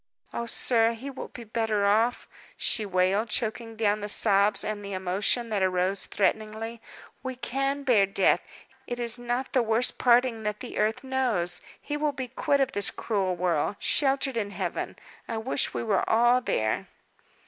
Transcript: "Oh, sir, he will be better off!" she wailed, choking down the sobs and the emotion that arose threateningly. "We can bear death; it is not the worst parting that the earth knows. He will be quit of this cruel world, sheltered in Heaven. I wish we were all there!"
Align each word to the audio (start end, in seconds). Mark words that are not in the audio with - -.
"Oh, 0.33 0.47
sir, 0.47 0.93
he 0.93 1.11
will 1.11 1.27
be 1.27 1.43
better 1.43 1.85
off!" 1.85 2.27
she 2.57 2.87
wailed, 2.87 3.29
choking 3.29 3.75
down 3.75 3.99
the 4.01 4.09
sobs 4.09 4.63
and 4.63 4.83
the 4.83 4.93
emotion 4.93 5.49
that 5.49 5.61
arose 5.61 6.07
threateningly. 6.07 6.81
"We 7.21 7.35
can 7.35 7.83
bear 7.83 8.07
death; 8.07 8.39
it 8.87 8.99
is 8.99 9.19
not 9.19 9.53
the 9.53 9.61
worst 9.61 9.99
parting 9.99 10.41
that 10.41 10.59
the 10.59 10.79
earth 10.79 11.03
knows. 11.03 11.61
He 11.79 11.97
will 11.97 12.13
be 12.13 12.29
quit 12.29 12.59
of 12.59 12.71
this 12.71 12.89
cruel 12.89 13.35
world, 13.35 13.75
sheltered 13.77 14.37
in 14.37 14.49
Heaven. 14.49 14.95
I 15.27 15.37
wish 15.37 15.71
we 15.75 15.83
were 15.83 16.03
all 16.09 16.41
there!" 16.41 16.87